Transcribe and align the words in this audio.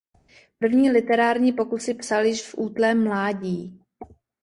První 0.59 0.91
literární 0.91 1.51
pokusy 1.53 1.93
psal 1.93 2.25
již 2.25 2.41
v 2.47 2.55
útlém 2.57 3.03
mládí. 3.03 3.79